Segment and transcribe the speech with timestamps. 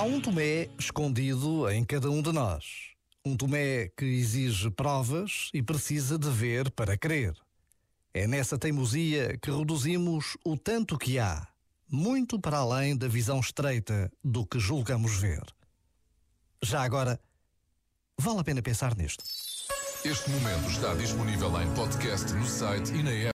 [0.00, 2.64] Há um Tomé escondido em cada um de nós.
[3.22, 7.34] Um Tomé que exige provas e precisa de ver para crer.
[8.14, 11.46] É nessa teimosia que reduzimos o tanto que há,
[11.86, 15.42] muito para além da visão estreita do que julgamos ver.
[16.62, 17.20] Já agora,
[18.18, 19.22] vale a pena pensar nisto.
[20.02, 23.28] Este momento está disponível em podcast no site e na app.